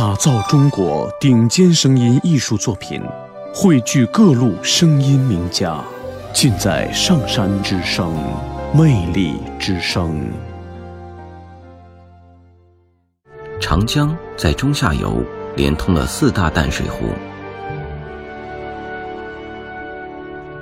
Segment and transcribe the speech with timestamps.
[0.00, 3.02] 打造中国顶尖声音艺术作品，
[3.52, 5.78] 汇聚各路声音名家，
[6.32, 8.10] 尽在上山之声，
[8.72, 10.26] 魅力之声。
[13.60, 15.22] 长江在中下游
[15.54, 17.04] 连通了四大淡水湖，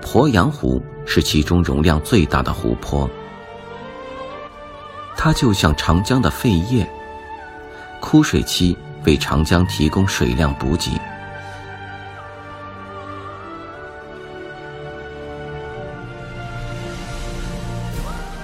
[0.02, 3.08] 鄱阳湖是其中容量最大的湖泊，
[5.16, 6.84] 它就像长江的肺叶，
[8.00, 8.76] 枯水期
[9.08, 11.00] 为长江提供水量补给，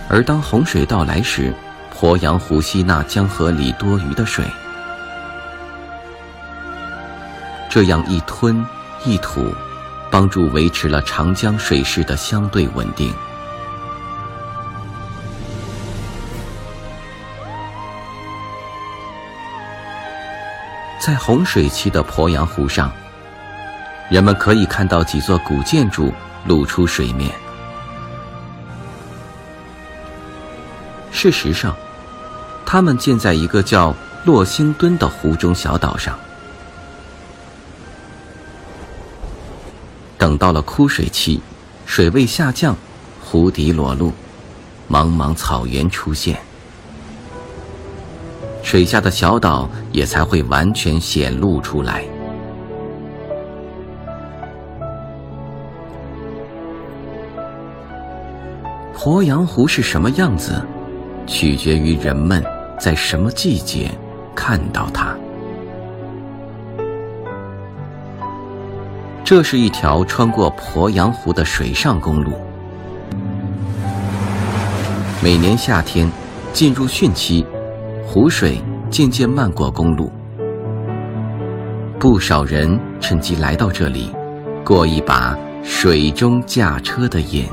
[0.09, 1.53] 而当洪水到来时。
[1.95, 4.45] 鄱阳湖吸纳江河里多余的水，
[7.71, 8.67] 这样一吞
[9.05, 9.55] 一吐，
[10.11, 13.15] 帮助维持了长江水势的相对稳定。
[21.05, 22.91] 在洪水期的鄱阳湖上，
[24.09, 26.11] 人们可以看到几座古建筑
[26.47, 27.31] 露出水面。
[31.13, 31.77] 事实上，
[32.65, 36.19] 他们建在一个叫洛星墩的湖中小岛上。
[40.17, 41.43] 等到了枯水期，
[41.85, 42.75] 水位下降，
[43.23, 44.11] 湖底裸露，
[44.91, 46.41] 茫茫草原出现，
[48.75, 52.03] 水下的小岛也才会完全显露出来。
[58.93, 60.61] 鄱阳湖是什么样子？
[61.25, 62.43] 取决于人们
[62.77, 63.89] 在什么季节
[64.35, 65.17] 看到它。
[69.23, 72.33] 这是一条穿过鄱阳湖的水上公路。
[75.23, 76.11] 每年夏天
[76.53, 77.47] 进入汛期，
[78.15, 80.09] 湖水渐渐漫过公路，
[81.99, 84.15] 不少人趁机来到这里，
[84.65, 87.49] 过一把水中驾车的瘾。